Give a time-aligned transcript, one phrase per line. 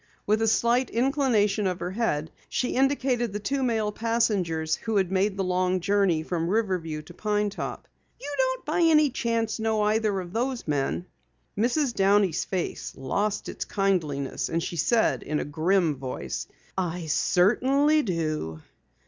[0.25, 5.11] With a slight inclination of her head, she indicated the two male passengers who had
[5.11, 7.87] made the long journey from Riverview to Pine Top.
[8.19, 11.05] "You don't by any chance know either of those men?"
[11.55, 11.93] Mrs.
[11.93, 18.59] Downey's face lost its kindliness and she said, in a grim voice: "I certainly do!"